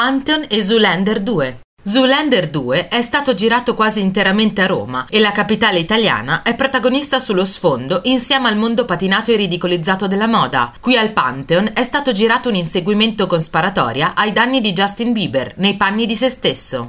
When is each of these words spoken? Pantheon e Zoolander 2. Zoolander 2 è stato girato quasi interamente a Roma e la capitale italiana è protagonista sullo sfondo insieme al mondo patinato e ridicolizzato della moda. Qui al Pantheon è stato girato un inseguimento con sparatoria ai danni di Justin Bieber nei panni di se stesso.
Pantheon 0.00 0.44
e 0.46 0.62
Zoolander 0.62 1.18
2. 1.18 1.58
Zoolander 1.82 2.50
2 2.50 2.86
è 2.86 3.02
stato 3.02 3.34
girato 3.34 3.74
quasi 3.74 4.00
interamente 4.00 4.62
a 4.62 4.66
Roma 4.66 5.06
e 5.10 5.18
la 5.18 5.32
capitale 5.32 5.80
italiana 5.80 6.42
è 6.42 6.54
protagonista 6.54 7.18
sullo 7.18 7.44
sfondo 7.44 8.02
insieme 8.04 8.46
al 8.46 8.56
mondo 8.56 8.84
patinato 8.84 9.32
e 9.32 9.36
ridicolizzato 9.36 10.06
della 10.06 10.28
moda. 10.28 10.72
Qui 10.78 10.96
al 10.96 11.10
Pantheon 11.10 11.72
è 11.74 11.82
stato 11.82 12.12
girato 12.12 12.48
un 12.48 12.54
inseguimento 12.54 13.26
con 13.26 13.40
sparatoria 13.40 14.14
ai 14.14 14.30
danni 14.30 14.60
di 14.60 14.72
Justin 14.72 15.12
Bieber 15.12 15.54
nei 15.56 15.76
panni 15.76 16.06
di 16.06 16.14
se 16.14 16.30
stesso. 16.30 16.86